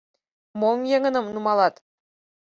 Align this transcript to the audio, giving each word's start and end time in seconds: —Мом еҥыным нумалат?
—Мом 0.59 0.79
еҥыным 0.95 1.25
нумалат? 1.33 1.75